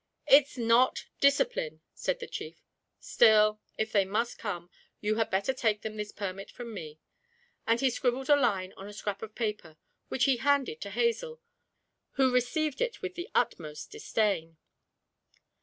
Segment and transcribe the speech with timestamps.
[0.25, 2.59] 'It's not discipline,' said the chief;
[2.99, 6.99] 'still, if they must come, you had better take them this permit from me.'
[7.67, 9.77] And he scribbled a line on a scrap of paper,
[10.07, 11.39] which he handed to Hazel,
[12.13, 14.57] who received it with the utmost disdain.